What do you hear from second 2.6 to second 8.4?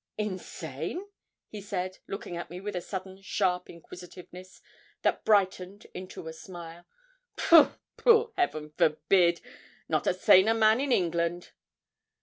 a sudden, sharp inquisitiveness, that brightened into a smile. 'Pooh, pooh!